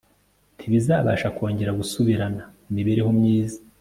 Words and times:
Ntibazabasha 0.57 1.27
kongera 1.37 1.77
gusubirana 1.79 2.43
imibereho 2.69 3.09
myiza 3.19 3.57